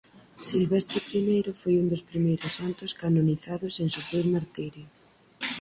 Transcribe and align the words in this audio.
Silvestre 0.49 0.99
I 1.19 1.19
foi 1.61 1.73
un 1.81 1.87
dos 1.91 2.05
primeiros 2.11 2.51
santos 2.59 2.91
canonizados 3.01 3.71
sen 3.77 3.87
sufrir 3.95 4.25
martirio. 4.35 4.87